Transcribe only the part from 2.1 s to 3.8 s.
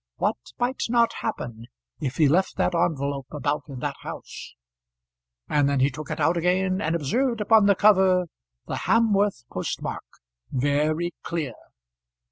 he left that envelope about